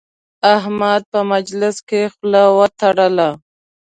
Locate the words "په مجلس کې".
1.11-2.01